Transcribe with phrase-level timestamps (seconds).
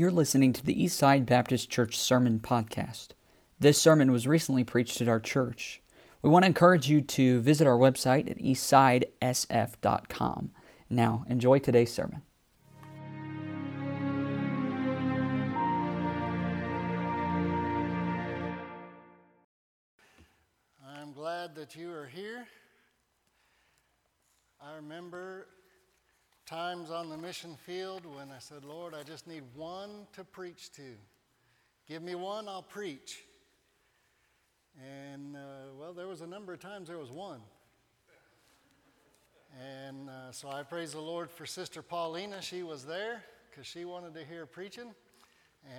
[0.00, 3.08] You're listening to the Eastside Baptist Church Sermon Podcast.
[3.58, 5.82] This sermon was recently preached at our church.
[6.22, 10.52] We want to encourage you to visit our website at eastsidesf.com.
[10.88, 12.22] Now, enjoy today's sermon.
[20.82, 22.46] I'm glad that you are here.
[24.62, 25.46] I remember
[26.50, 30.72] times on the mission field when I said, Lord, I just need one to preach
[30.72, 30.96] to.
[31.88, 33.22] Give me one, I'll preach.
[34.84, 35.38] And, uh,
[35.78, 37.38] well, there was a number of times there was one.
[39.60, 42.42] And uh, so I praise the Lord for Sister Paulina.
[42.42, 44.92] She was there because she wanted to hear preaching.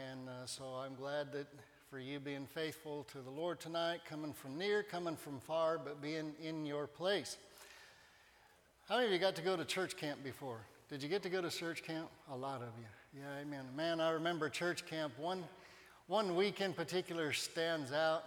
[0.10, 1.48] And uh, so I'm glad that
[1.90, 6.02] for you being faithful to the Lord tonight, coming from near, coming from far, but
[6.02, 7.36] being in your place.
[8.92, 10.58] How many of you got to go to church camp before?
[10.90, 12.10] Did you get to go to church camp?
[12.30, 13.22] A lot of you.
[13.22, 13.64] Yeah, amen.
[13.74, 15.14] Man, I remember church camp.
[15.18, 15.46] One,
[16.08, 18.26] one week in particular stands out,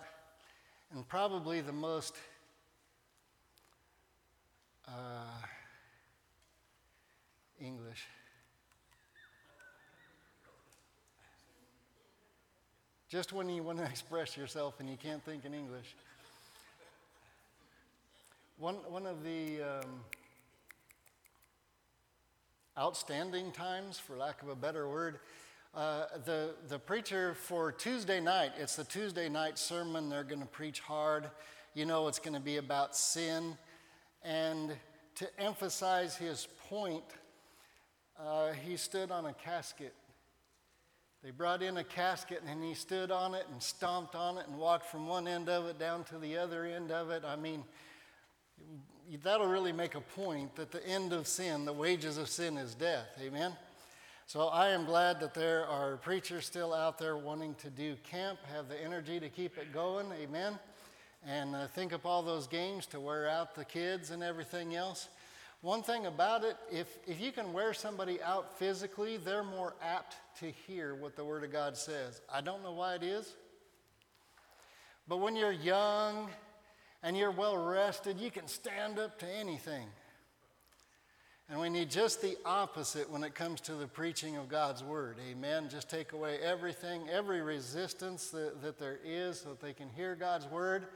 [0.94, 2.14] and probably the most
[4.88, 5.42] uh,
[7.60, 8.06] English.
[13.10, 15.94] Just when you want to express yourself and you can't think in English.
[18.56, 19.90] One, one of the um,
[22.78, 25.20] outstanding times, for lack of a better word.
[25.74, 30.08] Uh, the, the preacher for Tuesday night, it's the Tuesday night sermon.
[30.08, 31.30] They're going to preach hard.
[31.74, 33.56] You know, it's going to be about sin.
[34.24, 34.72] And
[35.16, 37.04] to emphasize his point,
[38.18, 39.94] uh, he stood on a casket.
[41.22, 44.58] They brought in a casket and he stood on it and stomped on it and
[44.58, 47.24] walked from one end of it down to the other end of it.
[47.24, 47.64] I mean,
[49.22, 52.74] that'll really make a point that the end of sin, the wages of sin is
[52.74, 53.06] death.
[53.20, 53.52] Amen?
[54.26, 58.38] So I am glad that there are preachers still out there wanting to do camp,
[58.54, 60.06] have the energy to keep it going.
[60.12, 60.58] Amen?
[61.26, 65.08] And uh, think up all those games to wear out the kids and everything else.
[65.60, 70.16] One thing about it, if, if you can wear somebody out physically, they're more apt
[70.40, 72.20] to hear what the Word of God says.
[72.32, 73.34] I don't know why it is.
[75.08, 76.30] But when you're young
[77.04, 79.86] and you're well rested, you can stand up to anything.
[81.50, 85.18] And we need just the opposite when it comes to the preaching of God's word.
[85.30, 85.68] Amen.
[85.68, 90.14] Just take away everything, every resistance that, that there is so that they can hear
[90.14, 90.86] God's word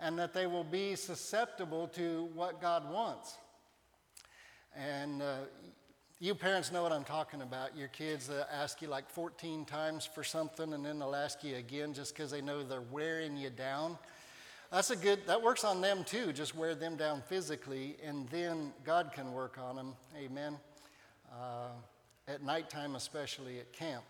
[0.00, 3.36] and that they will be susceptible to what God wants.
[4.74, 5.36] And uh,
[6.20, 7.76] you parents know what I'm talking about.
[7.76, 11.56] Your kids uh, ask you like 14 times for something and then they'll ask you
[11.56, 13.98] again just because they know they're wearing you down.
[14.72, 16.32] That's a good, that works on them too.
[16.32, 19.94] Just wear them down physically, and then God can work on them.
[20.16, 20.58] Amen.
[21.32, 21.70] Uh,
[22.28, 24.04] at nighttime, especially at camp.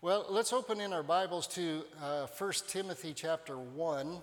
[0.00, 4.16] Well, let's open in our Bibles to uh, 1 Timothy chapter 1.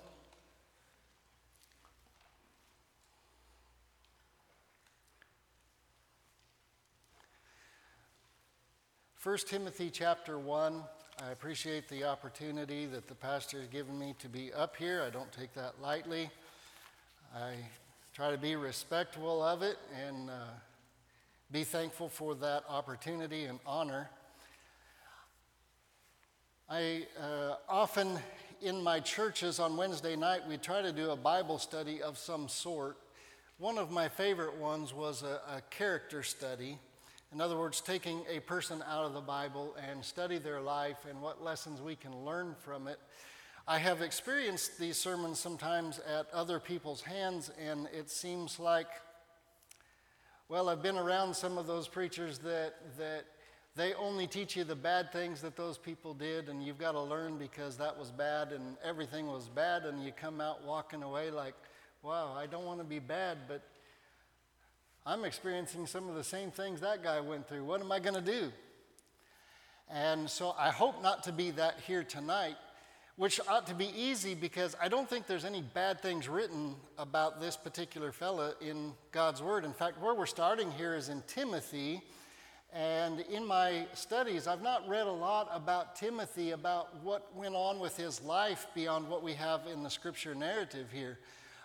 [9.14, 10.82] First Timothy chapter 1.
[11.22, 15.04] I appreciate the opportunity that the pastor has given me to be up here.
[15.06, 16.30] I don't take that lightly.
[17.36, 17.56] I
[18.14, 19.78] try to be respectful of it
[20.08, 20.34] and uh,
[21.52, 24.10] be thankful for that opportunity and honor.
[26.70, 28.18] I uh, often,
[28.62, 32.48] in my churches on Wednesday night, we try to do a Bible study of some
[32.48, 32.96] sort.
[33.58, 36.78] One of my favorite ones was a, a character study.
[37.32, 41.22] In other words, taking a person out of the Bible and study their life and
[41.22, 43.00] what lessons we can learn from it.
[43.68, 48.88] I have experienced these sermons sometimes at other people's hands, and it seems like,
[50.48, 53.26] well, I've been around some of those preachers that, that
[53.76, 57.02] they only teach you the bad things that those people did, and you've got to
[57.02, 61.30] learn because that was bad and everything was bad, and you come out walking away
[61.30, 61.54] like,
[62.02, 63.62] wow, I don't want to be bad, but
[65.06, 67.64] I'm experiencing some of the same things that guy went through.
[67.64, 68.52] What am I going to do?
[69.90, 72.56] And so I hope not to be that here tonight,
[73.16, 77.40] which ought to be easy because I don't think there's any bad things written about
[77.40, 79.66] this particular fella in God's Word.
[79.66, 82.04] In fact, where we're starting here is in Timothy.
[82.72, 87.80] And in my studies, I've not read a lot about Timothy, about what went on
[87.80, 91.18] with his life beyond what we have in the scripture narrative here.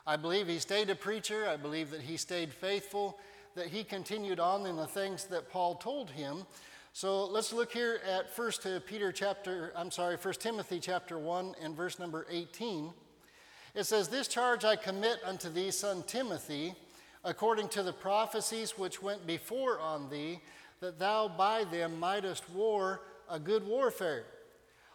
[0.07, 1.49] I believe he stayed a preacher.
[1.49, 3.19] I believe that he stayed faithful
[3.55, 6.45] that he continued on in the things that Paul told him.
[6.93, 11.55] So let's look here at First uh, Peter chapter, I'm sorry, First Timothy chapter 1
[11.63, 12.93] and verse number 18.
[13.75, 16.75] It says, This charge I commit unto thee, son Timothy,
[17.25, 20.41] according to the prophecies which went before on thee,
[20.81, 24.25] that thou by them mightest war a good warfare,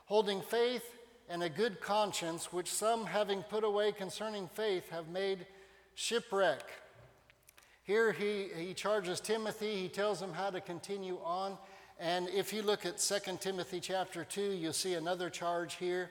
[0.05, 0.98] holding faith
[1.29, 5.45] and a good conscience, which some, having put away concerning faith, have made
[5.93, 6.63] shipwreck.
[7.83, 11.57] Here he, he charges Timothy, he tells him how to continue on.
[11.99, 16.09] And if you look at 2 Timothy chapter 2, you'll see another charge here.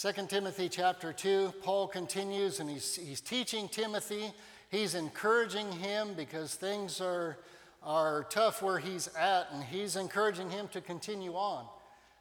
[0.00, 4.30] 2 Timothy chapter 2, Paul continues and he's, he's teaching Timothy.
[4.70, 7.36] He's encouraging him because things are,
[7.82, 11.66] are tough where he's at, and he's encouraging him to continue on.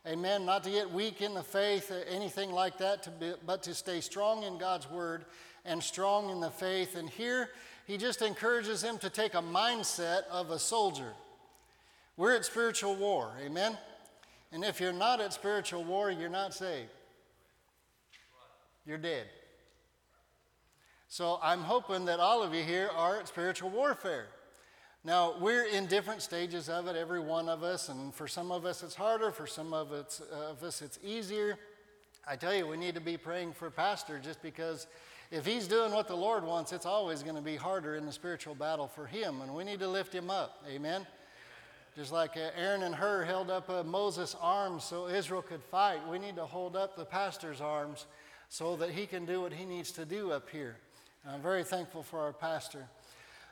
[0.05, 0.45] Amen.
[0.45, 3.73] Not to get weak in the faith, uh, anything like that, to be, but to
[3.73, 5.25] stay strong in God's word
[5.65, 6.95] and strong in the faith.
[6.95, 7.49] And here
[7.85, 11.13] he just encourages him to take a mindset of a soldier.
[12.15, 13.31] We're at spiritual war.
[13.45, 13.77] Amen.
[14.51, 16.89] And if you're not at spiritual war, you're not saved
[18.87, 19.25] you're dead.
[21.09, 24.27] So I'm hoping that all of you here are at spiritual warfare.
[25.07, 28.65] Now, we're in different stages of it, every one of us, and for some of
[28.65, 31.57] us it's harder, for some of, it's, uh, of us it's easier.
[32.27, 34.85] I tell you, we need to be praying for Pastor just because
[35.31, 38.11] if he's doing what the Lord wants, it's always going to be harder in the
[38.11, 40.61] spiritual battle for him, and we need to lift him up.
[40.69, 41.07] Amen?
[41.95, 46.19] Just like uh, Aaron and Hur held up Moses' arms so Israel could fight, we
[46.19, 48.07] need to hold up the pastor's arms
[48.49, 50.75] so that he can do what he needs to do up here.
[51.23, 52.89] And I'm very thankful for our pastor.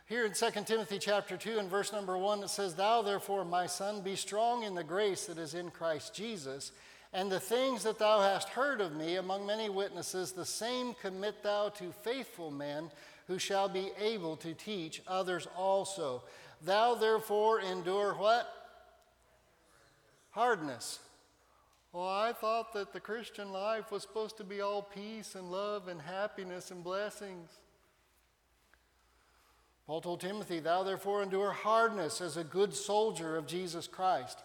[0.07, 3.65] Here in 2 Timothy chapter 2 and verse number 1 it says, Thou therefore, my
[3.65, 6.71] son, be strong in the grace that is in Christ Jesus,
[7.11, 11.41] and the things that thou hast heard of me among many witnesses, the same commit
[11.41, 12.91] thou to faithful men
[13.25, 16.21] who shall be able to teach others also.
[16.61, 18.47] Thou therefore endure what?
[20.31, 20.99] Hardness
[21.95, 25.87] well, I thought that the Christian life was supposed to be all peace and love
[25.87, 27.49] and happiness and blessings.
[29.87, 34.39] Paul told Timothy, Thou therefore endure hardness as a good soldier of Jesus Christ.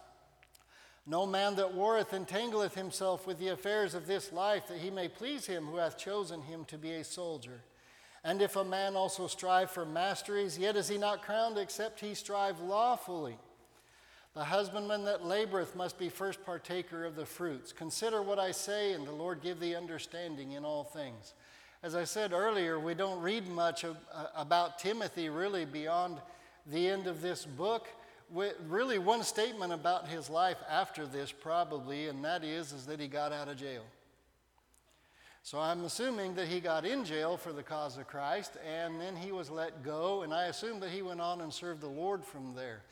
[1.07, 5.09] No man that warreth entangleth himself with the affairs of this life, that he may
[5.09, 7.63] please him who hath chosen him to be a soldier.
[8.23, 12.15] And if a man also strive for masteries, yet is he not crowned except he
[12.15, 13.39] strive lawfully.
[14.35, 17.73] The husbandman that laboreth must be first partaker of the fruits.
[17.73, 21.35] Consider what I say, and the Lord give thee understanding in all things.
[21.83, 26.19] As I said earlier, we don't read much of, uh, about Timothy really beyond
[26.67, 27.89] the end of this book.
[28.29, 33.01] With really, one statement about his life after this, probably, and that is, is that
[33.01, 33.83] he got out of jail.
[35.43, 39.17] So I'm assuming that he got in jail for the cause of Christ, and then
[39.17, 42.27] he was let go, and I assume that he went on and served the Lord
[42.27, 42.83] from there.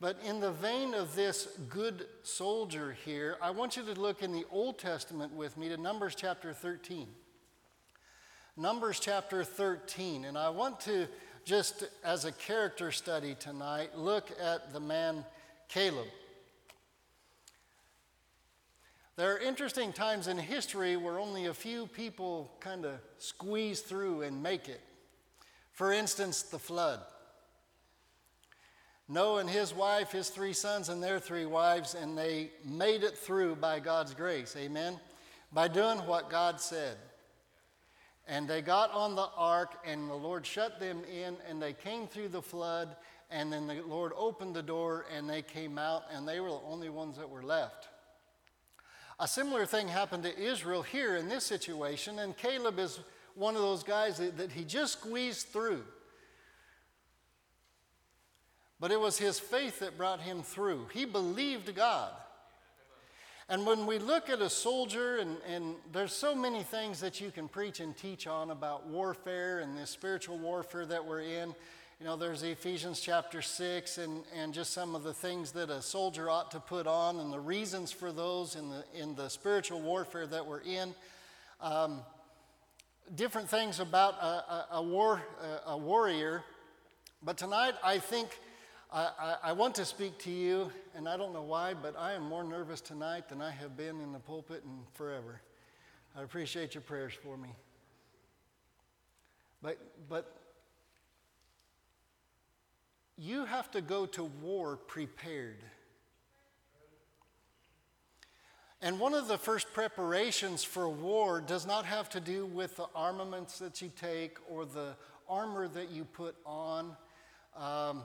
[0.00, 4.32] But in the vein of this good soldier here, I want you to look in
[4.32, 7.06] the Old Testament with me to Numbers chapter 13.
[8.56, 10.26] Numbers chapter 13.
[10.26, 11.08] And I want to
[11.44, 15.24] just as a character study tonight look at the man
[15.68, 16.06] Caleb.
[19.16, 24.22] There are interesting times in history where only a few people kind of squeeze through
[24.22, 24.80] and make it.
[25.72, 27.00] For instance, the flood.
[29.08, 33.16] Noah and his wife, his three sons, and their three wives, and they made it
[33.16, 34.56] through by God's grace.
[34.56, 34.98] Amen?
[35.52, 36.96] By doing what God said.
[38.28, 42.06] And they got on the ark, and the Lord shut them in, and they came
[42.06, 42.96] through the flood,
[43.30, 46.60] and then the Lord opened the door, and they came out, and they were the
[46.66, 47.88] only ones that were left.
[49.18, 53.00] A similar thing happened to Israel here in this situation, and Caleb is
[53.34, 55.82] one of those guys that, that he just squeezed through.
[58.78, 60.88] But it was his faith that brought him through.
[60.92, 62.12] He believed God.
[63.48, 67.30] And when we look at a soldier, and, and there's so many things that you
[67.30, 71.54] can preach and teach on about warfare and the spiritual warfare that we're in.
[71.98, 75.82] You know, there's Ephesians chapter 6 and, and just some of the things that a
[75.82, 79.80] soldier ought to put on and the reasons for those in the, in the spiritual
[79.80, 80.94] warfare that we're in.
[81.60, 82.00] Um,
[83.14, 85.22] different things about a, a, a war,
[85.66, 86.44] a, a warrior.
[87.22, 88.38] But tonight, I think
[88.92, 92.12] I, I, I, want to speak to you, and I don't know why, but I
[92.12, 95.40] am more nervous tonight than I have been in the pulpit in forever.
[96.14, 97.48] I appreciate your prayers for me.
[99.62, 99.78] But,
[100.10, 100.36] but
[103.16, 105.64] you have to go to war prepared.
[108.82, 112.86] And one of the first preparations for war does not have to do with the
[112.94, 114.96] armaments that you take or the
[115.28, 116.94] armor that you put on.
[117.56, 118.02] Um,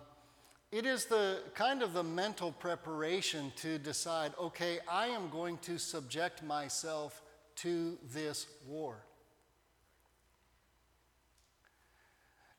[0.72, 5.78] it is the kind of the mental preparation to decide, okay, I am going to
[5.78, 7.22] subject myself
[7.58, 8.98] to this war.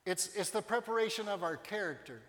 [0.07, 2.23] It's, it's the preparation of our character.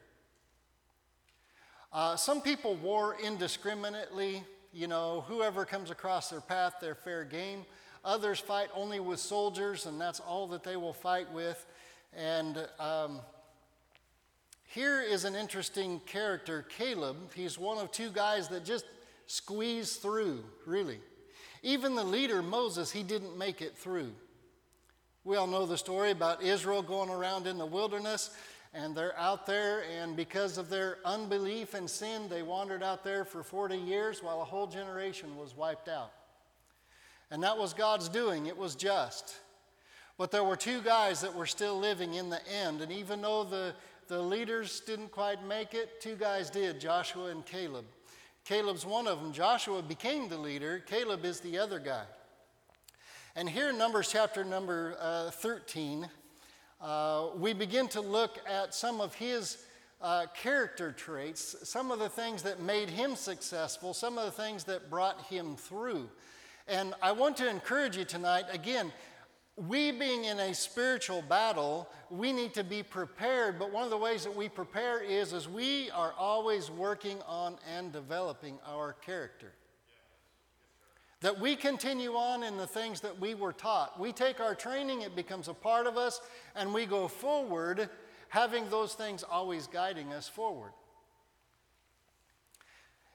[1.94, 4.44] Uh, some people war indiscriminately.
[4.74, 7.66] You know, whoever comes across their path, they're fair game.
[8.04, 11.66] Others fight only with soldiers, and that's all that they will fight with.
[12.14, 13.22] And um,
[14.70, 17.34] here is an interesting character, Caleb.
[17.34, 18.86] He's one of two guys that just
[19.26, 21.00] squeeze through, really.
[21.64, 24.12] Even the leader, Moses, he didn't make it through.
[25.24, 28.30] We all know the story about Israel going around in the wilderness,
[28.72, 33.26] and they're out there, and because of their unbelief and sin, they wandered out there
[33.26, 36.12] for 40 years while a whole generation was wiped out.
[37.32, 39.36] And that was God's doing, it was just.
[40.16, 43.44] But there were two guys that were still living in the end, and even though
[43.44, 43.74] the,
[44.10, 47.86] the leaders didn't quite make it, two guys did Joshua and Caleb.
[48.44, 49.32] Caleb's one of them.
[49.32, 52.06] Joshua became the leader, Caleb is the other guy.
[53.36, 56.10] And here in Numbers chapter number uh, 13,
[56.82, 59.64] uh, we begin to look at some of his
[60.02, 64.64] uh, character traits, some of the things that made him successful, some of the things
[64.64, 66.10] that brought him through.
[66.68, 68.92] And I want to encourage you tonight again,
[69.68, 73.60] we being in a spiritual battle, we need to be prepared.
[73.60, 77.58] But one of the ways that we prepare is as we are always working on
[77.76, 79.52] and developing our character.
[81.22, 84.00] That we continue on in the things that we were taught.
[84.00, 86.22] We take our training, it becomes a part of us,
[86.56, 87.90] and we go forward,
[88.30, 90.72] having those things always guiding us forward.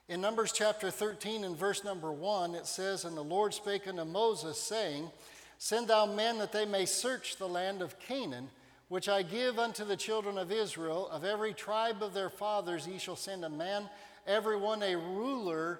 [0.07, 4.05] In Numbers chapter 13 and verse number 1, it says, And the Lord spake unto
[4.05, 5.09] Moses, saying,
[5.57, 8.49] Send thou men that they may search the land of Canaan,
[8.87, 11.07] which I give unto the children of Israel.
[11.09, 13.89] Of every tribe of their fathers ye shall send a man,
[14.27, 15.79] every one a ruler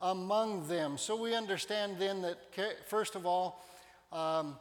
[0.00, 0.98] among them.
[0.98, 2.38] So we understand then that,
[2.88, 3.64] first of all,
[4.10, 4.56] um,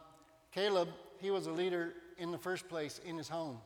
[0.54, 0.90] Caleb,
[1.20, 3.58] he was a leader in the first place in his home,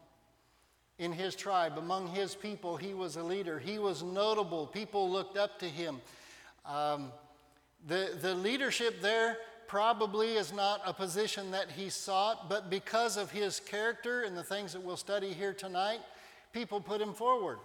[0.97, 2.77] in his tribe, among his people.
[2.77, 3.59] He was a leader.
[3.59, 4.65] He was notable.
[4.67, 6.01] People looked up to him.
[6.65, 7.11] Um,
[7.85, 9.37] the, the leadership there
[9.67, 14.43] probably is not a position that he sought, but because of his character and the
[14.43, 15.99] things that we'll study here tonight,
[16.53, 17.59] people put him forward.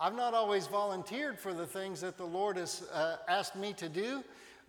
[0.00, 3.88] I've not always volunteered for the things that the Lord has uh, asked me to
[3.88, 4.22] do,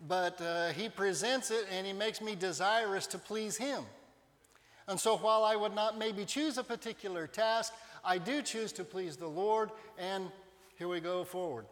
[0.07, 3.83] but uh, He presents it and He makes me desirous to please Him.
[4.87, 8.83] And so while I would not maybe choose a particular task, I do choose to
[8.83, 9.69] please the Lord,
[9.99, 10.31] and
[10.77, 11.65] here we go forward.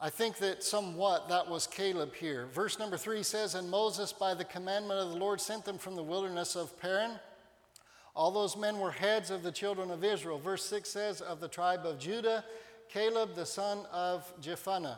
[0.00, 2.46] I think that somewhat that was Caleb here.
[2.52, 5.96] Verse number three says, And Moses, by the commandment of the Lord, sent them from
[5.96, 7.18] the wilderness of Paran.
[8.14, 10.38] All those men were heads of the children of Israel.
[10.38, 12.44] Verse 6 says, Of the tribe of Judah,
[12.88, 14.96] Caleb the son of Jephunneh.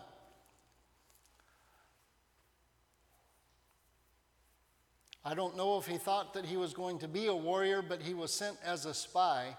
[5.25, 8.00] I don't know if he thought that he was going to be a warrior, but
[8.00, 9.57] he was sent as a spy.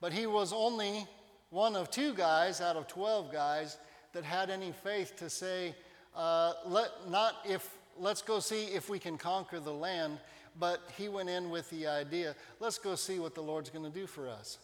[0.00, 1.06] But he was only
[1.50, 3.76] one of two guys out of 12 guys
[4.16, 5.74] that had any faith to say,
[6.16, 10.18] uh, let, not if, let's go see if we can conquer the land,
[10.58, 13.90] but he went in with the idea, let's go see what the Lord's going to
[13.90, 14.56] do for us.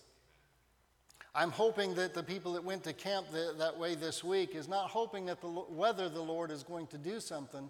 [1.35, 4.69] I'm hoping that the people that went to camp the, that way this week is
[4.69, 7.69] not hoping that the, whether the Lord is going to do something,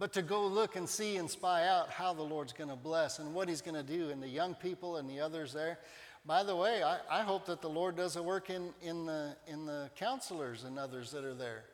[0.00, 3.20] but to go look and see and spy out how the Lord's going to bless
[3.20, 5.78] and what He's going to do, and the young people and the others there.
[6.26, 9.36] By the way, I, I hope that the Lord does a work in, in, the,
[9.46, 11.64] in the counselors and others that are there.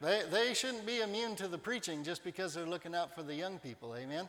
[0.00, 3.34] They, they shouldn't be immune to the preaching just because they're looking out for the
[3.34, 3.96] young people.
[3.96, 4.28] Amen?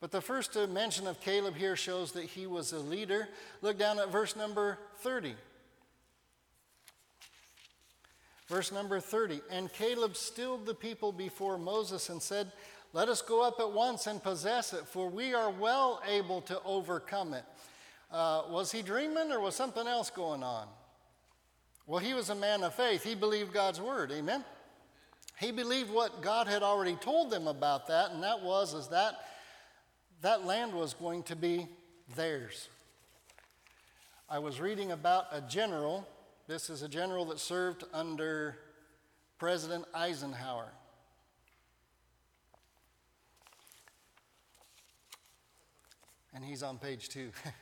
[0.00, 3.28] But the first mention of Caleb here shows that he was a leader.
[3.60, 5.34] Look down at verse number 30.
[8.50, 9.40] Verse number 30.
[9.48, 12.50] And Caleb stilled the people before Moses and said,
[12.92, 16.60] let us go up at once and possess it, for we are well able to
[16.64, 17.44] overcome it.
[18.10, 20.66] Uh, was he dreaming or was something else going on?
[21.86, 23.04] Well, he was a man of faith.
[23.04, 24.10] He believed God's word.
[24.10, 24.44] Amen?
[25.38, 29.14] He believed what God had already told them about that, and that was is that
[30.22, 31.68] that land was going to be
[32.16, 32.68] theirs.
[34.28, 36.06] I was reading about a general.
[36.50, 38.56] This is a general that served under
[39.38, 40.66] President Eisenhower.
[46.34, 47.30] and he's on page two.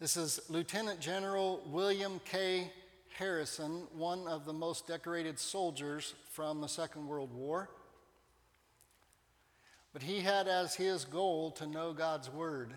[0.00, 2.72] this is Lieutenant General William K.
[3.18, 7.68] Harrison, one of the most decorated soldiers from the Second World War.
[9.92, 12.72] But he had as his goal to know God's Word.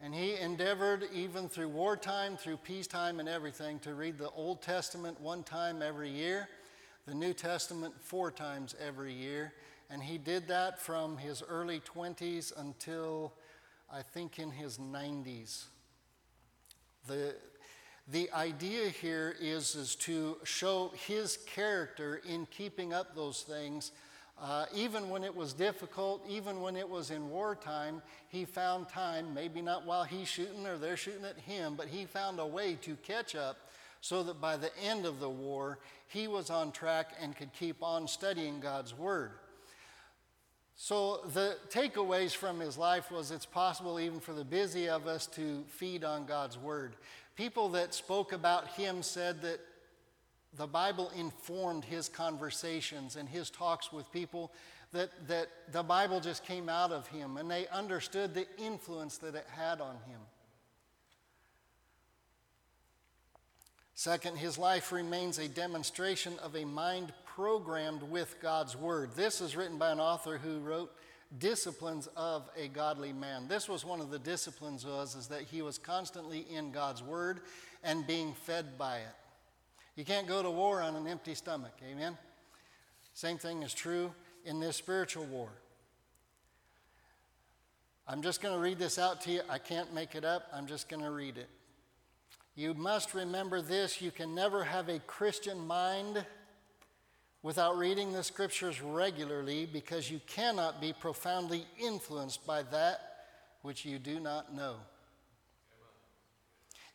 [0.00, 5.20] And he endeavored, even through wartime, through peacetime, and everything, to read the Old Testament
[5.20, 6.48] one time every year
[7.08, 9.54] the New Testament four times every year.
[9.88, 13.32] And he did that from his early 20s until
[13.90, 15.64] I think in his 90s.
[17.06, 17.34] The,
[18.08, 23.92] the idea here is, is to show his character in keeping up those things.
[24.40, 29.34] Uh, even when it was difficult, even when it was in wartime, he found time,
[29.34, 32.76] maybe not while he's shooting or they're shooting at him, but he found a way
[32.82, 33.56] to catch up
[34.00, 37.82] so that by the end of the war, he was on track and could keep
[37.82, 39.32] on studying God's Word.
[40.80, 45.26] So the takeaways from his life was it's possible even for the busy of us
[45.26, 46.94] to feed on God's word.
[47.34, 49.58] People that spoke about him said that
[50.56, 54.52] the Bible informed his conversations and his talks with people,
[54.92, 59.34] that, that the Bible just came out of him and they understood the influence that
[59.34, 60.20] it had on him.
[63.94, 69.10] Second, his life remains a demonstration of a mind programmed with God's Word.
[69.16, 70.92] This is written by an author who wrote
[71.38, 73.48] Disciplines of a Godly Man.
[73.48, 77.40] This was one of the disciplines was is that he was constantly in God's Word
[77.84, 79.14] and being fed by it.
[79.98, 82.16] You can't go to war on an empty stomach, amen?
[83.14, 84.12] Same thing is true
[84.44, 85.48] in this spiritual war.
[88.06, 89.40] I'm just going to read this out to you.
[89.50, 90.44] I can't make it up.
[90.54, 91.48] I'm just going to read it.
[92.54, 96.24] You must remember this you can never have a Christian mind
[97.42, 103.00] without reading the scriptures regularly because you cannot be profoundly influenced by that
[103.62, 104.76] which you do not know.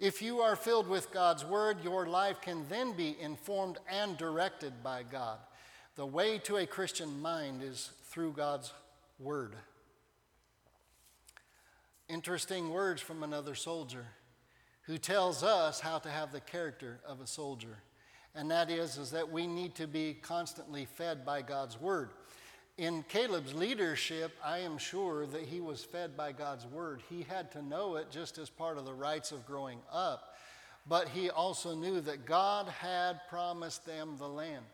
[0.03, 4.83] If you are filled with God's word, your life can then be informed and directed
[4.83, 5.37] by God.
[5.95, 8.73] The way to a Christian mind is through God's
[9.17, 9.55] word.
[12.09, 14.05] Interesting words from another soldier
[14.81, 17.77] who tells us how to have the character of a soldier
[18.35, 22.09] and that is, is that we need to be constantly fed by God's word.
[22.77, 27.01] In Caleb's leadership, I am sure that he was fed by God's word.
[27.07, 30.35] He had to know it just as part of the rites of growing up,
[30.87, 34.65] but he also knew that God had promised them the land.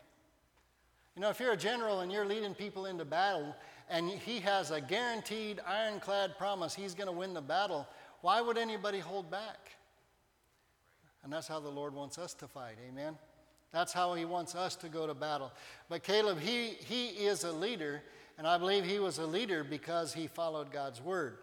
[1.14, 3.54] You know, if you're a general and you're leading people into battle
[3.90, 7.86] and he has a guaranteed ironclad promise he's going to win the battle,
[8.22, 9.72] why would anybody hold back?
[11.22, 12.76] And that's how the Lord wants us to fight.
[12.88, 13.18] Amen.
[13.72, 15.52] That's how he wants us to go to battle.
[15.88, 18.02] But Caleb, he, he is a leader,
[18.36, 21.38] and I believe he was a leader because he followed God's word.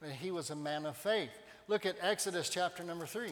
[0.00, 1.30] But he was a man of faith.
[1.68, 3.30] Look at Exodus chapter number 3.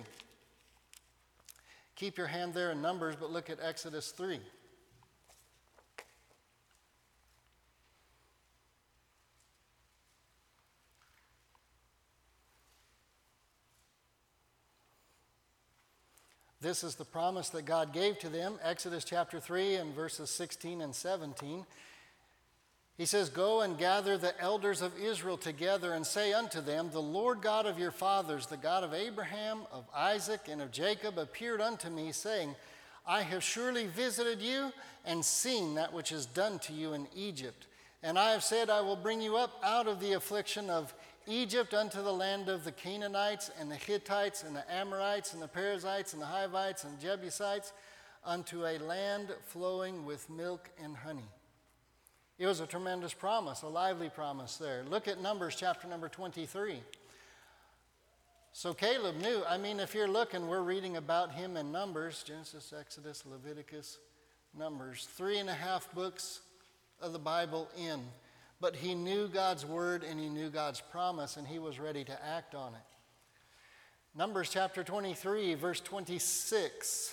[1.97, 4.41] Keep your hand there in Numbers, but look at Exodus 3.
[16.65, 20.81] This is the promise that God gave to them, Exodus chapter 3 and verses 16
[20.81, 21.67] and 17.
[22.97, 27.03] He says, Go and gather the elders of Israel together and say unto them, The
[27.03, 31.61] Lord God of your fathers, the God of Abraham, of Isaac, and of Jacob, appeared
[31.61, 32.55] unto me, saying,
[33.07, 34.73] I have surely visited you
[35.05, 37.67] and seen that which is done to you in Egypt.
[38.03, 40.95] And I have said, I will bring you up out of the affliction of
[41.27, 45.49] Egypt unto the land of the Canaanites and the Hittites and the Amorites and the
[45.49, 47.73] Perizzites and the Hivites and the Jebusites
[48.25, 51.29] unto a land flowing with milk and honey.
[52.39, 54.83] It was a tremendous promise, a lively promise there.
[54.89, 56.81] Look at Numbers chapter number 23.
[58.53, 62.73] So Caleb knew, I mean, if you're looking, we're reading about him in Numbers Genesis,
[62.79, 63.99] Exodus, Leviticus,
[64.57, 66.41] Numbers, three and a half books
[67.01, 68.01] of the Bible in.
[68.61, 72.25] But he knew God's word and he knew God's promise and he was ready to
[72.25, 72.81] act on it.
[74.17, 77.13] Numbers chapter 23, verse 26.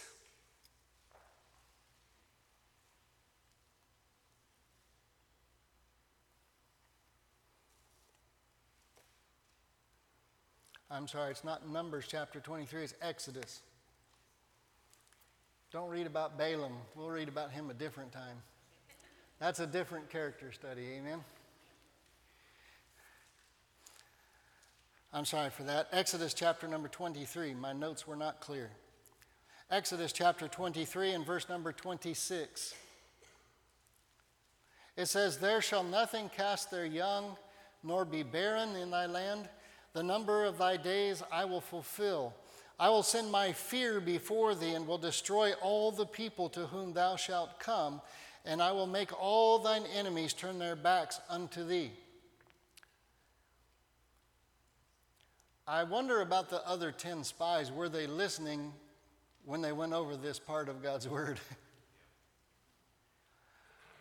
[10.92, 13.62] I'm sorry, it's not Numbers chapter 23, it's Exodus.
[15.72, 16.74] Don't read about Balaam.
[16.96, 18.38] We'll read about him a different time.
[19.42, 21.18] That's a different character study, amen?
[25.12, 25.88] I'm sorry for that.
[25.92, 27.56] Exodus chapter number 23.
[27.56, 28.70] My notes were not clear.
[29.72, 32.76] Exodus chapter 23 and verse number 26.
[34.96, 37.36] It says, There shall nothing cast their young,
[37.84, 39.50] nor be barren in thy land.
[39.94, 42.36] The number of thy days I will fulfill.
[42.80, 46.94] I will send my fear before thee, and will destroy all the people to whom
[46.94, 48.02] thou shalt come,
[48.46, 51.92] and I will make all thine enemies turn their backs unto thee.
[55.68, 57.72] I wonder about the other 10 spies.
[57.72, 58.74] Were they listening
[59.46, 61.40] when they went over this part of God's word?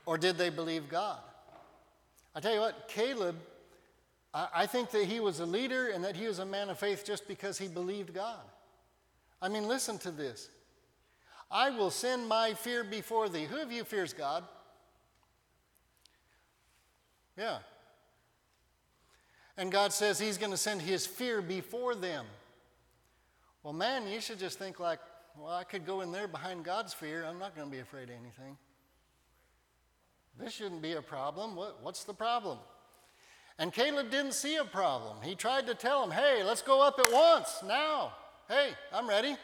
[0.06, 1.20] Or did they believe God?
[2.34, 3.36] I tell you what, Caleb,
[4.34, 6.80] I, I think that he was a leader and that he was a man of
[6.80, 8.42] faith just because he believed God.
[9.40, 10.48] I mean, listen to this.
[11.50, 13.44] I will send my fear before thee.
[13.44, 14.44] Who of you fears God?
[17.36, 17.58] Yeah.
[19.56, 22.26] And God says He's going to send His fear before them.
[23.62, 25.00] Well, man, you should just think like,
[25.36, 27.24] well, I could go in there behind God's fear.
[27.24, 28.56] I'm not going to be afraid of anything.
[30.38, 31.56] This shouldn't be a problem.
[31.56, 32.58] What, what's the problem?
[33.58, 35.18] And Caleb didn't see a problem.
[35.22, 38.12] He tried to tell him, hey, let's go up at once, now.
[38.48, 39.36] Hey, I'm ready.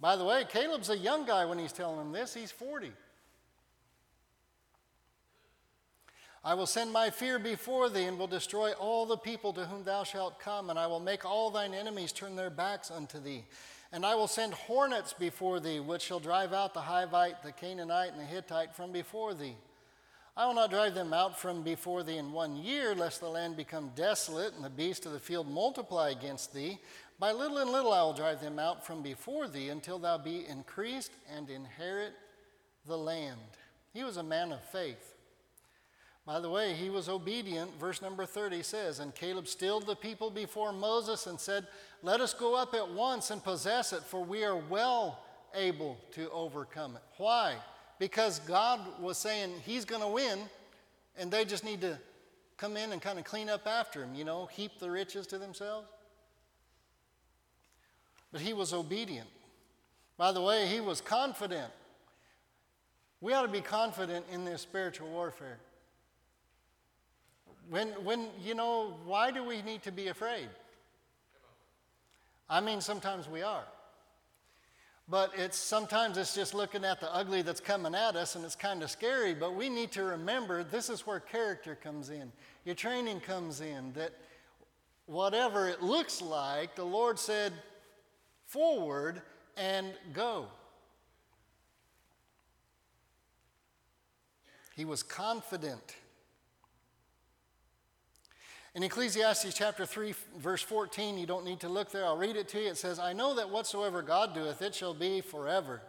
[0.00, 2.34] By the way, Caleb's a young guy when he's telling him this.
[2.34, 2.92] He's 40.
[6.44, 9.82] I will send my fear before thee and will destroy all the people to whom
[9.82, 13.44] thou shalt come, and I will make all thine enemies turn their backs unto thee.
[13.90, 18.12] And I will send hornets before thee, which shall drive out the Hivite, the Canaanite,
[18.12, 19.56] and the Hittite from before thee.
[20.36, 23.56] I will not drive them out from before thee in one year, lest the land
[23.56, 26.78] become desolate and the beasts of the field multiply against thee.
[27.18, 30.46] By little and little I will drive them out from before thee until thou be
[30.46, 32.12] increased and inherit
[32.86, 33.40] the land.
[33.94, 35.14] He was a man of faith.
[36.26, 37.78] By the way, he was obedient.
[37.78, 41.66] Verse number 30 says, And Caleb stilled the people before Moses and said,
[42.02, 45.20] Let us go up at once and possess it, for we are well
[45.54, 47.02] able to overcome it.
[47.16, 47.54] Why?
[47.98, 50.40] Because God was saying he's going to win,
[51.16, 51.96] and they just need to
[52.56, 55.38] come in and kind of clean up after him, you know, heap the riches to
[55.38, 55.88] themselves.
[58.32, 59.28] But he was obedient.
[60.16, 61.70] By the way, he was confident.
[63.20, 65.58] We ought to be confident in this spiritual warfare.
[67.68, 70.48] When, when, you know, why do we need to be afraid?
[72.48, 73.64] I mean, sometimes we are.
[75.08, 78.56] But it's sometimes it's just looking at the ugly that's coming at us and it's
[78.56, 82.32] kind of scary, but we need to remember this is where character comes in.
[82.64, 84.12] Your training comes in that
[85.06, 87.52] whatever it looks like, the Lord said,
[88.46, 89.22] forward
[89.56, 90.46] and go.
[94.74, 95.96] He was confident.
[98.74, 102.46] In Ecclesiastes chapter 3, verse 14, you don't need to look there, I'll read it
[102.48, 102.68] to you.
[102.68, 105.80] It says, I know that whatsoever God doeth, it shall be forever.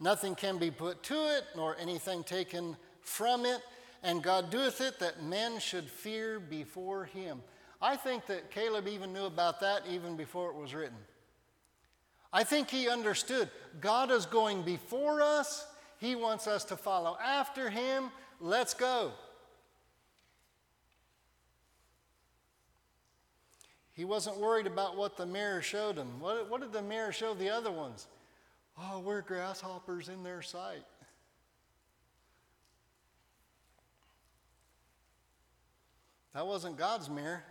[0.00, 3.60] Nothing can be put to it, nor anything taken from it,
[4.02, 7.40] and God doeth it that men should fear before him.
[7.80, 10.98] I think that Caleb even knew about that even before it was written.
[12.32, 15.66] I think he understood God is going before us,
[15.98, 18.10] he wants us to follow after him.
[18.40, 19.12] Let's go.
[23.92, 26.20] He wasn't worried about what the mirror showed him.
[26.20, 28.06] What, what did the mirror show the other ones?
[28.78, 30.84] Oh, we're grasshoppers in their sight.
[36.32, 37.42] That wasn't God's mirror.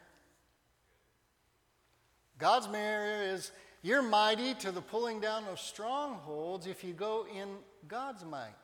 [2.38, 7.48] God's mirror is you're mighty to the pulling down of strongholds if you go in
[7.88, 8.56] God's might.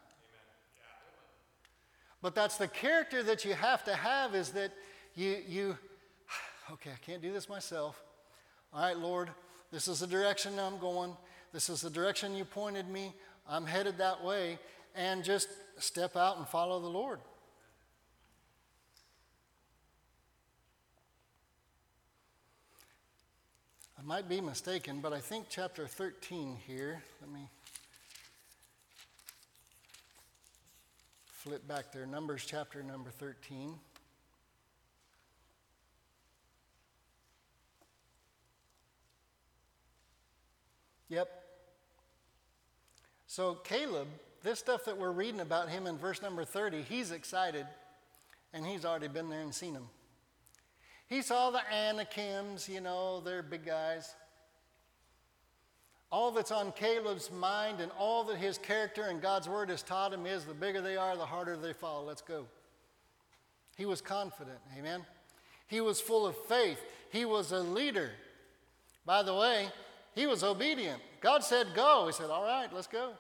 [2.22, 4.72] But that's the character that you have to have is that
[5.16, 5.78] you, you
[6.72, 8.02] okay, I can't do this myself.
[8.74, 9.30] All right, Lord,
[9.72, 11.16] this is the direction I'm going.
[11.52, 13.14] This is the direction you pointed me.
[13.48, 14.58] I'm headed that way.
[14.96, 17.20] And just step out and follow the Lord.
[24.04, 27.48] I might be mistaken, but I think chapter 13 here, let me
[31.32, 32.06] flip back there.
[32.06, 33.76] Numbers chapter number 13.
[41.08, 41.30] Yep.
[43.28, 44.08] So, Caleb,
[44.42, 47.66] this stuff that we're reading about him in verse number 30, he's excited,
[48.52, 49.88] and he's already been there and seen them.
[51.08, 54.16] He saw the Anakims, you know, they're big guys.
[56.12, 60.14] All that's on Caleb's mind and all that his character and God's word has taught
[60.14, 62.06] him is the bigger they are, the harder they fall.
[62.06, 62.46] Let's go.
[63.78, 65.06] He was confident, amen?
[65.68, 66.80] He was full of faith.
[67.12, 68.12] He was a leader.
[69.06, 69.70] By the way,
[70.14, 71.02] he was obedient.
[71.20, 72.06] God said, Go.
[72.06, 73.14] He said, All right, let's go.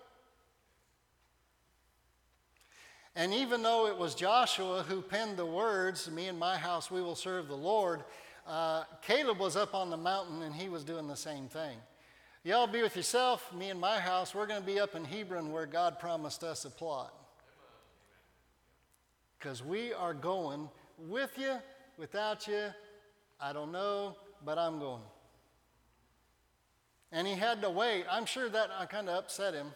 [3.15, 7.01] And even though it was Joshua who penned the words, Me and my house, we
[7.01, 8.03] will serve the Lord,
[8.47, 11.77] uh, Caleb was up on the mountain and he was doing the same thing.
[12.43, 15.51] Y'all be with yourself, me and my house, we're going to be up in Hebron
[15.51, 17.13] where God promised us a plot.
[19.39, 21.57] Because we are going with you,
[21.97, 22.65] without you,
[23.39, 25.03] I don't know, but I'm going.
[27.13, 28.05] And he had to wait.
[28.11, 29.67] I'm sure that kind of upset him.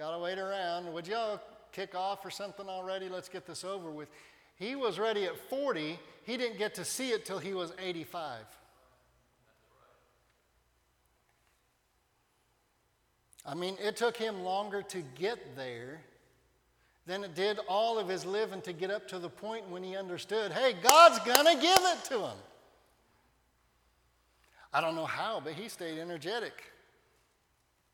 [0.00, 0.90] Gotta wait around.
[0.94, 1.38] Would y'all
[1.72, 3.10] kick off or something already?
[3.10, 4.08] Let's get this over with.
[4.56, 5.98] He was ready at 40.
[6.24, 8.38] He didn't get to see it till he was 85.
[13.44, 16.00] I mean, it took him longer to get there
[17.04, 19.98] than it did all of his living to get up to the point when he
[19.98, 22.38] understood hey, God's gonna give it to him.
[24.72, 26.54] I don't know how, but he stayed energetic.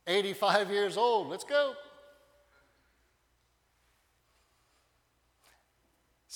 [0.06, 1.74] 85 years old, let's go.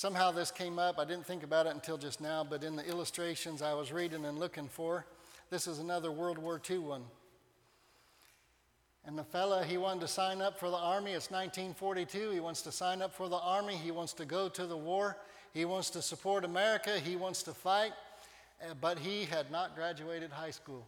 [0.01, 0.97] Somehow this came up.
[0.97, 4.25] I didn't think about it until just now, but in the illustrations I was reading
[4.25, 5.05] and looking for,
[5.51, 7.03] this is another World War II one.
[9.05, 11.11] And the fella, he wanted to sign up for the army.
[11.11, 12.31] It's 1942.
[12.31, 13.75] He wants to sign up for the army.
[13.75, 15.17] He wants to go to the war.
[15.53, 16.97] He wants to support America.
[16.97, 17.91] He wants to fight.
[18.59, 20.87] Uh, but he had not graduated high school.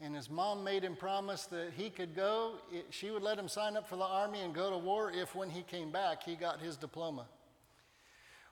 [0.00, 2.54] And his mom made him promise that he could go.
[2.90, 5.48] She would let him sign up for the army and go to war if, when
[5.48, 7.26] he came back, he got his diploma.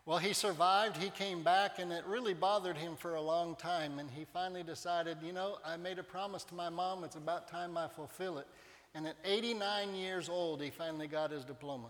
[0.05, 4.01] Well, he survived, he came back, and it really bothered him for a long time.
[4.01, 7.47] And he finally decided, you know, I made a promise to my mom, it's about
[7.49, 8.47] time I fulfill it.
[8.95, 11.88] And at 89 years old, he finally got his diploma.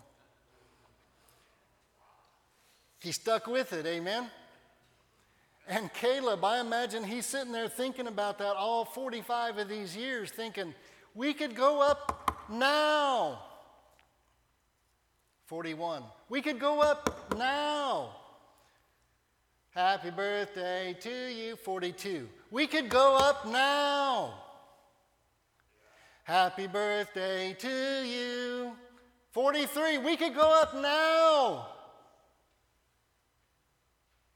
[3.01, 4.31] He stuck with it, amen?
[5.67, 10.31] And Caleb, I imagine he's sitting there thinking about that all 45 of these years,
[10.31, 10.75] thinking,
[11.15, 13.41] we could go up now.
[15.53, 16.03] 41.
[16.31, 18.17] We could go up now.
[19.73, 21.57] Happy birthday to you.
[21.57, 22.27] 42.
[22.51, 24.33] We could go up now.
[26.25, 28.73] Happy birthday to you.
[29.33, 29.99] 43.
[29.99, 31.69] We could go up now.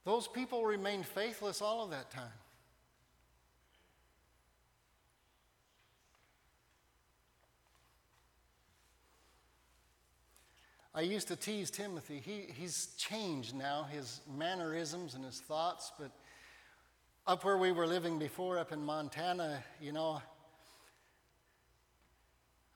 [0.04, 2.36] Those people remained faithless all of that time.
[10.96, 12.22] I used to tease Timothy.
[12.24, 16.10] He, he's changed now, his mannerisms and his thoughts, but
[17.26, 20.22] up where we were living before, up in Montana, you know,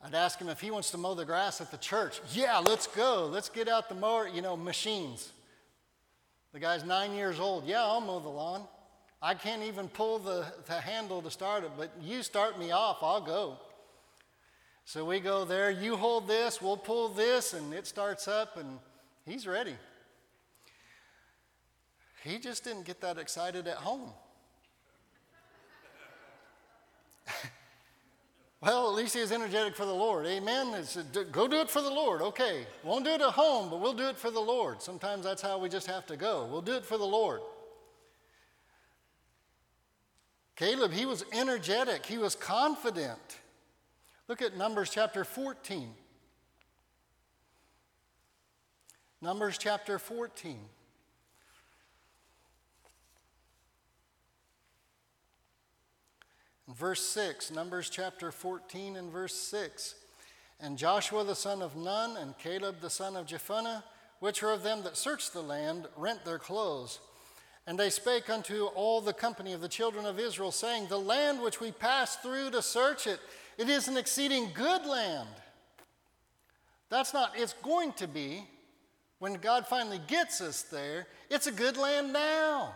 [0.03, 2.21] I'd ask him if he wants to mow the grass at the church.
[2.35, 3.25] Yeah, let's go.
[3.25, 5.33] Let's get out the mower, you know, machines.
[6.53, 7.67] The guy's nine years old.
[7.67, 8.65] Yeah, I'll mow the lawn.
[9.23, 12.99] I can't even pull the, the handle to start it, but you start me off,
[13.01, 13.57] I'll go.
[14.93, 18.81] So we go there, you hold this, we'll pull this, and it starts up, and
[19.25, 19.77] he's ready.
[22.25, 24.11] He just didn't get that excited at home.
[28.61, 30.27] well, at least he was energetic for the Lord.
[30.27, 30.75] Amen.
[30.75, 30.97] It's,
[31.31, 32.21] go do it for the Lord.
[32.21, 32.67] Okay.
[32.83, 34.83] Won't do it at home, but we'll do it for the Lord.
[34.83, 36.49] Sometimes that's how we just have to go.
[36.51, 37.43] We'll do it for the Lord.
[40.57, 43.40] Caleb, he was energetic, he was confident.
[44.31, 45.89] Look at Numbers chapter 14.
[49.21, 50.57] Numbers chapter 14.
[56.69, 59.97] Verse 6, Numbers chapter 14 and verse 6.
[60.61, 63.83] And Joshua the son of Nun and Caleb the son of Jephunneh,
[64.21, 67.01] which were of them that searched the land, rent their clothes.
[67.67, 71.43] And they spake unto all the company of the children of Israel, saying, The land
[71.43, 73.19] which we passed through to search it
[73.61, 75.29] it is an exceeding good land.
[76.89, 78.49] That's not, it's going to be,
[79.19, 82.75] when God finally gets us there, it's a good land now.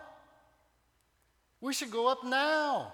[1.63, 2.93] We should go up now.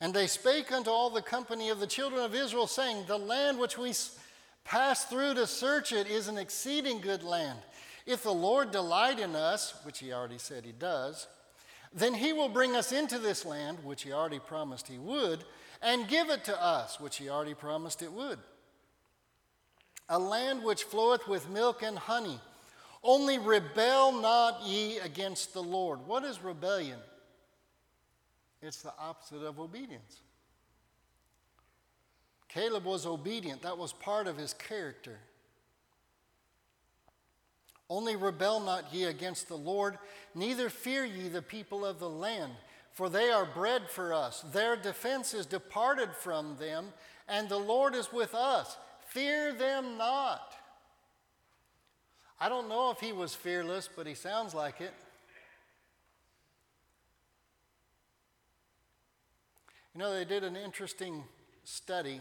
[0.00, 3.58] And they spake unto all the company of the children of Israel, saying, The land
[3.58, 3.92] which we
[4.62, 7.58] pass through to search it is an exceeding good land.
[8.06, 11.26] If the Lord delight in us, which he already said he does,
[11.92, 15.44] then he will bring us into this land, which he already promised he would,
[15.82, 18.38] and give it to us, which he already promised it would.
[20.08, 22.40] A land which floweth with milk and honey.
[23.02, 26.06] Only rebel not ye against the Lord.
[26.06, 26.98] What is rebellion?
[28.60, 30.20] It's the opposite of obedience.
[32.48, 35.18] Caleb was obedient, that was part of his character.
[37.88, 39.98] Only rebel not ye against the Lord,
[40.34, 42.52] neither fear ye the people of the land
[42.92, 44.42] for they are bread for us.
[44.52, 46.86] Their defense is departed from them,
[47.28, 48.76] and the Lord is with us.
[49.06, 50.54] Fear them not.
[52.40, 54.92] I don't know if he was fearless, but he sounds like it.
[59.94, 61.22] You know, they did an interesting
[61.64, 62.20] study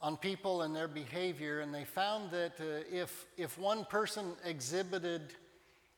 [0.00, 5.34] on people and their behavior, and they found that uh, if, if one person exhibited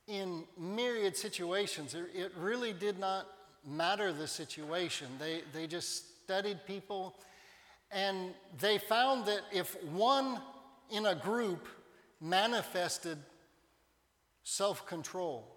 [0.06, 3.26] in myriad situations, it really did not
[3.66, 5.08] matter the situation.
[5.18, 7.16] They, they just studied people
[7.90, 10.40] And they found that if one
[10.90, 11.68] in a group
[12.20, 13.18] manifested
[14.42, 15.52] self control,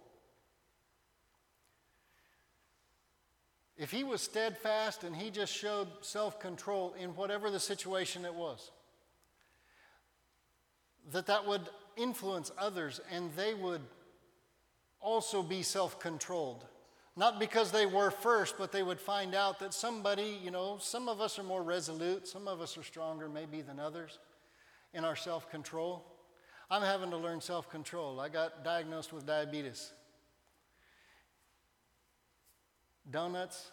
[3.77, 8.33] if he was steadfast and he just showed self control in whatever the situation it
[8.33, 8.71] was,
[11.11, 13.81] that that would influence others and they would
[15.01, 16.65] also be self controlled.
[17.15, 21.09] Not because they were first, but they would find out that somebody, you know, some
[21.09, 24.19] of us are more resolute, some of us are stronger maybe than others
[24.93, 26.05] in our self control.
[26.71, 28.19] I'm having to learn self control.
[28.19, 29.91] I got diagnosed with diabetes.
[33.11, 33.71] Donuts,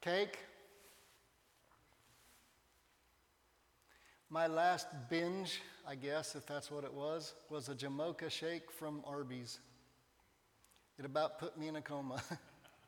[0.00, 0.38] cake.
[4.30, 5.60] My last binge
[5.90, 9.58] I guess, if that's what it was, was a Jamocha shake from Arby's.
[10.98, 12.22] It about put me in a coma.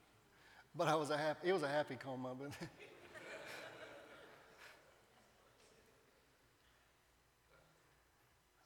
[0.77, 2.51] but I was a happy, it was a happy coma, but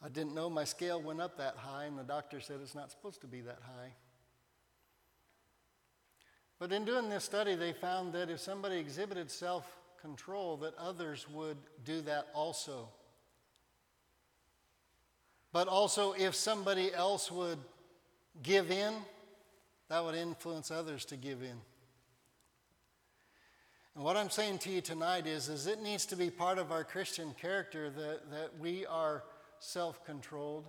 [0.03, 2.91] I didn't know my scale went up that high, and the doctor said it's not
[2.91, 3.93] supposed to be that high.
[6.59, 9.65] But in doing this study, they found that if somebody exhibited self
[10.05, 12.89] control, that others would do that also.
[15.51, 17.59] But also, if somebody else would
[18.43, 18.93] give in,
[19.89, 21.57] that would influence others to give in.
[23.95, 26.71] And what I'm saying to you tonight is, is it needs to be part of
[26.71, 29.25] our Christian character that, that we are
[29.59, 30.67] self controlled.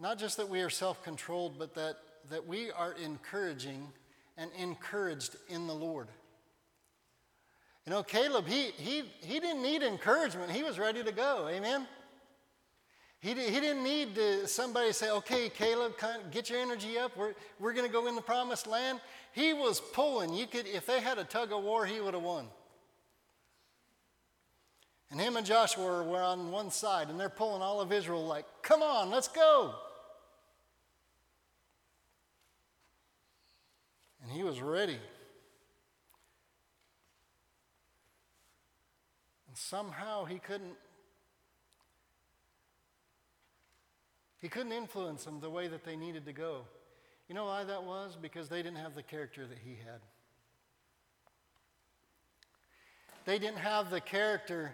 [0.00, 1.96] Not just that we are self controlled, but that,
[2.28, 3.86] that we are encouraging
[4.36, 6.08] and encouraged in the Lord.
[7.86, 11.48] You know, Caleb, he, he, he didn't need encouragement, he was ready to go.
[11.48, 11.86] Amen?
[13.18, 15.92] He, he didn't need to, somebody say, okay, Caleb,
[16.32, 17.16] get your energy up.
[17.16, 19.00] We're, we're going to go in the promised land.
[19.32, 20.34] He was pulling.
[20.34, 22.48] You could, if they had a tug of war, he would have won.
[25.12, 28.46] And him and Joshua were on one side, and they're pulling all of Israel like,
[28.62, 29.74] come on, let's go.
[34.22, 34.98] And he was ready.
[39.62, 40.76] Somehow he couldn't
[44.42, 46.62] He couldn't influence them the way that they needed to go.
[47.28, 48.18] You know why that was?
[48.20, 50.00] Because they didn't have the character that he had.
[53.24, 54.72] They didn't have the character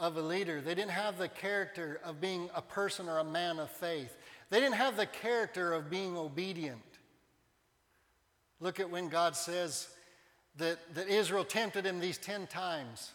[0.00, 0.60] of a leader.
[0.60, 4.16] They didn't have the character of being a person or a man of faith.
[4.50, 6.82] They didn't have the character of being obedient.
[8.58, 9.88] Look at when God says
[10.56, 13.12] that, that Israel tempted him these 10 times.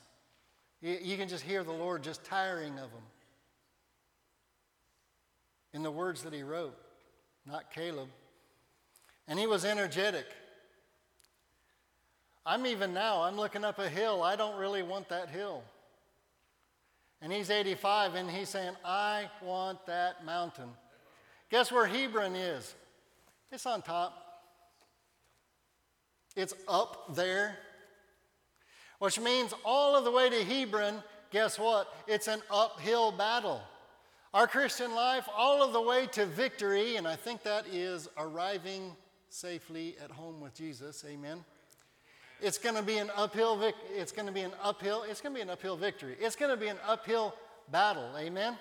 [0.81, 3.03] You, can just hear the Lord just tiring of them
[5.73, 6.77] in the words that he wrote,
[7.45, 8.07] not Caleb.
[9.27, 10.25] And he was energetic.
[12.45, 14.23] I'm even now, I'm looking up a hill.
[14.23, 15.63] I don't really want that hill.
[17.21, 20.69] And he's 85 and he's saying, I want that mountain.
[21.51, 22.73] Guess where Hebron is?
[23.51, 24.13] It's on top.
[26.35, 27.57] It's up there.
[28.99, 31.93] Which means all of the way to Hebron, guess what?
[32.07, 33.62] It's an uphill battle.
[34.33, 38.95] Our Christian life, all of the way to victory, and I think that is arriving
[39.29, 41.03] safely at home with Jesus.
[41.07, 41.43] Amen.
[42.41, 43.57] It's going to be an uphill.
[43.57, 45.03] Vic- it's going to be an uphill.
[45.03, 46.15] It's going to be an uphill victory.
[46.19, 47.35] It's going to be an uphill
[47.71, 48.09] battle.
[48.17, 48.57] Amen.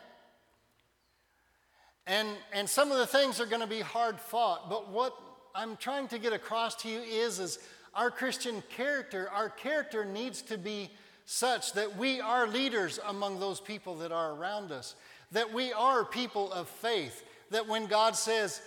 [2.07, 4.71] And and some of the things are going to be hard fought.
[4.71, 5.15] But what
[5.55, 7.59] I'm trying to get across to you is is
[7.95, 9.31] our Christian character.
[9.31, 10.91] Our character needs to be
[11.25, 14.95] such that we are leaders among those people that are around us
[15.33, 18.63] that we are people of faith, that when God says,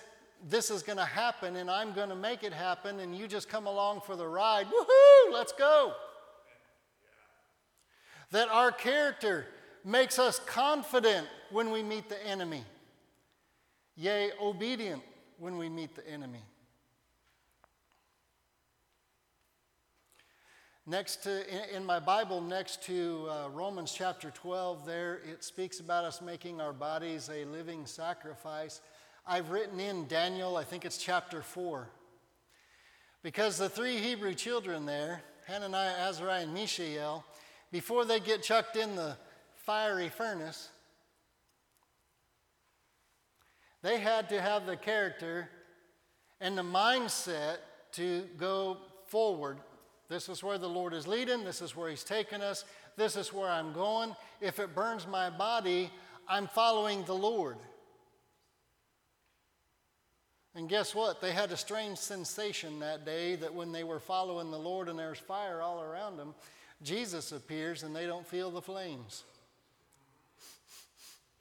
[0.48, 3.50] this is going to happen and I'm going to make it happen, and you just
[3.50, 5.94] come along for the ride, woohoo, let's go.
[8.32, 9.46] That our character
[9.84, 12.64] makes us confident when we meet the enemy,
[13.96, 15.02] yea, obedient
[15.38, 16.44] when we meet the enemy.
[20.88, 26.06] Next to, in my Bible, next to uh, Romans chapter 12, there it speaks about
[26.06, 28.82] us making our bodies a living sacrifice.
[29.28, 31.88] I've written in Daniel, I think it's chapter 4.
[33.22, 37.24] Because the three Hebrew children there, Hananiah, Azariah, and Mishael,
[37.72, 39.16] before they get chucked in the
[39.58, 40.70] fiery furnace,
[43.84, 45.48] they had to have the character
[46.40, 47.58] and the mindset
[47.92, 49.60] to go forward
[50.12, 51.46] this is where the Lord is leading.
[51.46, 52.66] This is where He's taking us.
[52.98, 54.14] This is where I'm going.
[54.42, 55.90] If it burns my body,
[56.28, 57.56] I'm following the Lord.
[60.54, 61.22] And guess what?
[61.22, 65.00] They had a strange sensation that day that when they were following the Lord and
[65.00, 66.36] there's fire all around them,
[66.84, 69.24] Jesus appears and they don't feel the flames.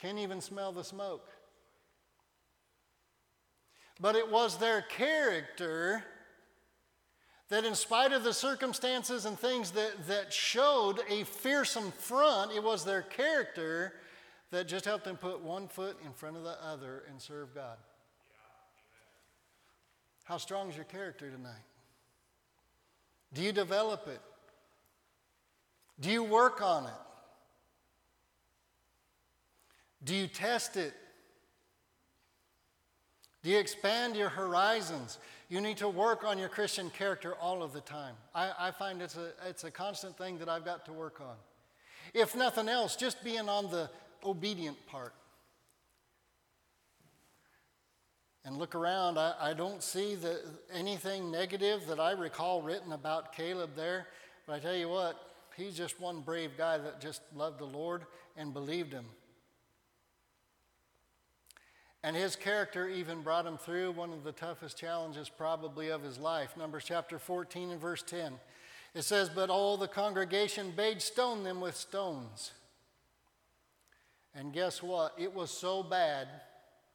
[0.00, 1.26] Can't even smell the smoke.
[4.00, 6.04] But it was their character
[7.50, 12.62] that, in spite of the circumstances and things that, that showed a fearsome front, it
[12.62, 13.94] was their character
[14.50, 17.76] that just helped them put one foot in front of the other and serve God.
[20.24, 21.64] How strong is your character tonight?
[23.32, 24.20] Do you develop it?
[25.98, 26.92] Do you work on it?
[30.04, 30.94] Do you test it?
[33.42, 35.18] Do you expand your horizons?
[35.48, 38.14] You need to work on your Christian character all of the time.
[38.34, 41.36] I, I, find it's a, it's a constant thing that I've got to work on.
[42.12, 43.88] If nothing else, just being on the
[44.24, 45.14] obedient part.
[48.44, 50.40] and look around, I, I don't see the,
[50.72, 54.06] anything negative that I recall written about Caleb there.
[54.46, 55.16] But I tell you what,
[55.56, 59.04] he's just one brave guy that just loved the Lord and believed him.
[62.02, 66.18] And his character even brought him through one of the toughest challenges, probably, of his
[66.18, 66.56] life.
[66.56, 68.34] Numbers chapter 14 and verse 10.
[68.94, 72.52] It says, But all the congregation bade stone them with stones.
[74.34, 75.14] And guess what?
[75.18, 76.28] It was so bad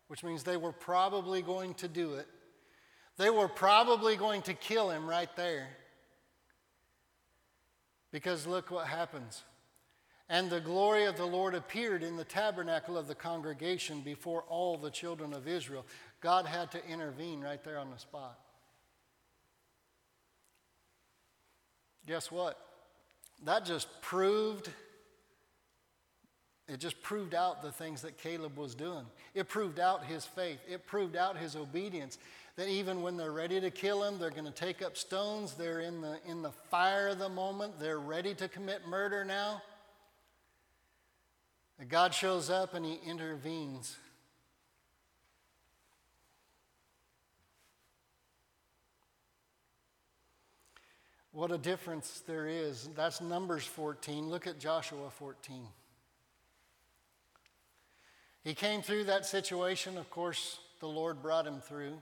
[0.07, 2.27] which means they were probably going to do it.
[3.17, 5.67] They were probably going to kill him right there.
[8.11, 9.43] Because look what happens.
[10.27, 14.77] And the glory of the Lord appeared in the tabernacle of the congregation before all
[14.77, 15.85] the children of Israel.
[16.19, 18.39] God had to intervene right there on the spot.
[22.07, 22.59] Guess what?
[23.43, 24.69] That just proved
[26.67, 29.05] it just proved out the things that Caleb was doing.
[29.35, 30.57] It proved out his faith.
[30.67, 32.17] It proved out his obedience.
[32.55, 35.53] That even when they're ready to kill him, they're going to take up stones.
[35.53, 37.79] They're in the, in the fire of the moment.
[37.79, 39.61] They're ready to commit murder now.
[41.79, 43.97] And God shows up and he intervenes.
[51.31, 52.87] What a difference there is.
[52.95, 54.29] That's Numbers 14.
[54.29, 55.67] Look at Joshua 14.
[58.45, 59.97] He came through that situation.
[59.97, 61.97] Of course, the Lord brought him through.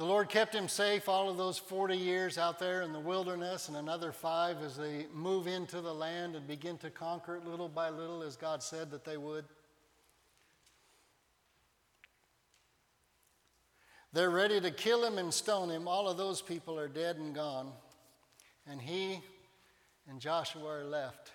[0.00, 3.68] The Lord kept him safe all of those 40 years out there in the wilderness,
[3.68, 7.68] and another five as they move into the land and begin to conquer it little
[7.68, 9.44] by little, as God said that they would.
[14.14, 15.86] They're ready to kill him and stone him.
[15.86, 17.70] All of those people are dead and gone.
[18.66, 19.20] And he
[20.08, 21.30] and Joshua are left.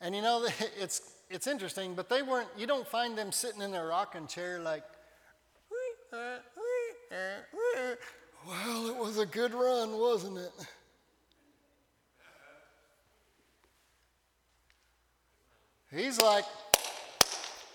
[0.00, 0.46] And you know,
[0.80, 4.60] it's, it's interesting, but they weren't, you don't find them sitting in their rocking chair
[4.60, 4.84] like,
[8.46, 10.52] well, it was a good run, wasn't it?
[15.90, 16.44] He's like,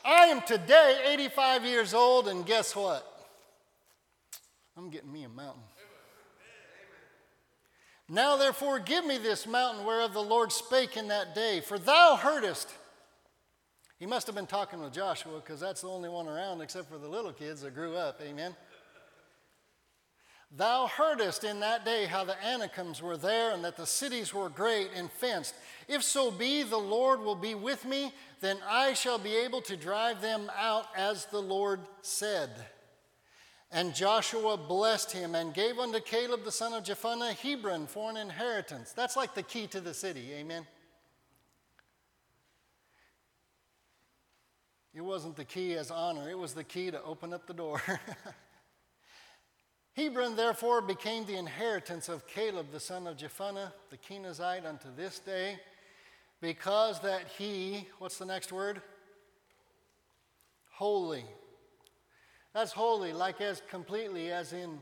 [0.06, 3.08] I am today 85 years old, and guess what?
[4.78, 5.64] I'm getting me a mountain.
[8.10, 12.16] Now, therefore, give me this mountain whereof the Lord spake in that day, for thou
[12.16, 12.70] heardest.
[14.00, 16.98] He must have been talking with Joshua because that's the only one around except for
[16.98, 18.20] the little kids that grew up.
[18.22, 18.56] Amen.
[20.56, 24.50] Thou heardest in that day how the Anakims were there and that the cities were
[24.50, 25.56] great and fenced.
[25.88, 29.76] If so be the Lord will be with me, then I shall be able to
[29.76, 32.52] drive them out as the Lord said.
[33.72, 38.18] And Joshua blessed him and gave unto Caleb the son of Jephunneh Hebron for an
[38.18, 38.92] inheritance.
[38.92, 40.68] That's like the key to the city, amen?
[44.94, 47.82] It wasn't the key as honor, it was the key to open up the door.
[49.96, 55.20] Hebron therefore became the inheritance of Caleb the son of Jephunneh, the Kenizzite, unto this
[55.20, 55.60] day,
[56.42, 58.82] because that he, what's the next word?
[60.72, 61.26] Holy
[62.54, 64.80] that's holy, like as completely as in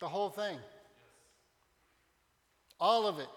[0.00, 0.58] the whole thing.
[2.78, 3.28] All of it.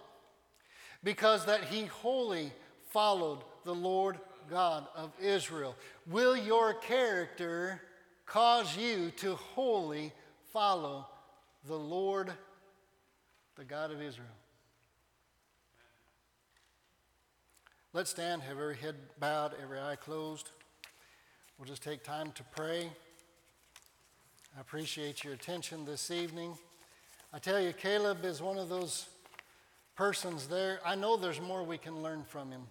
[1.04, 2.52] Because that he wholly
[2.90, 4.20] followed the Lord
[4.50, 5.76] God of Israel.
[6.06, 7.82] Will your character
[8.26, 10.14] cause you to wholly
[10.52, 11.08] follow
[11.66, 12.32] the Lord,
[13.56, 14.28] the God of Israel?
[17.94, 20.52] Let's stand, have every head bowed, every eye closed.
[21.58, 22.92] We'll just take time to pray.
[24.56, 26.58] I appreciate your attention this evening.
[27.34, 29.08] I tell you, Caleb is one of those
[29.96, 30.80] persons there.
[30.86, 32.62] I know there's more we can learn from him.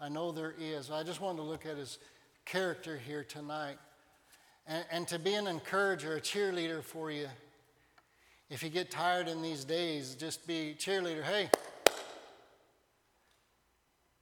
[0.00, 0.90] I know there is.
[0.90, 1.98] I just wanted to look at his
[2.44, 3.78] character here tonight
[4.66, 7.28] and, and to be an encourager, a cheerleader for you.
[8.50, 11.22] If you get tired in these days, just be cheerleader.
[11.22, 11.50] Hey,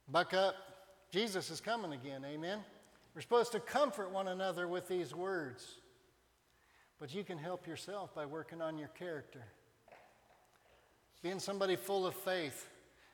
[0.09, 0.55] buck up.
[1.11, 2.25] Jesus is coming again.
[2.25, 2.59] Amen.
[3.13, 5.65] We're supposed to comfort one another with these words.
[6.99, 9.43] But you can help yourself by working on your character.
[11.21, 12.67] Being somebody full of faith,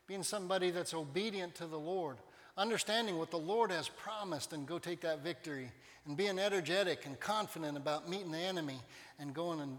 [0.07, 2.17] being somebody that's obedient to the Lord,
[2.57, 5.71] understanding what the Lord has promised and go take that victory,
[6.05, 8.79] and being energetic and confident about meeting the enemy
[9.19, 9.77] and going and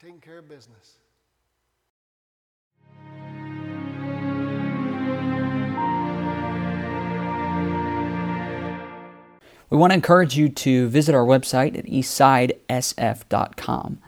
[0.00, 0.98] taking care of business.
[9.68, 13.98] We want to encourage you to visit our website at eastsidesf.com.